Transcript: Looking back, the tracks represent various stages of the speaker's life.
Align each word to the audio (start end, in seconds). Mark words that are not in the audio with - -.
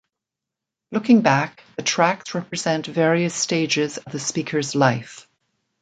Looking 0.91 1.21
back, 1.21 1.61
the 1.75 1.83
tracks 1.83 2.33
represent 2.33 2.87
various 2.87 3.35
stages 3.35 3.99
of 3.99 4.11
the 4.11 4.19
speaker's 4.19 4.73
life. 4.73 5.27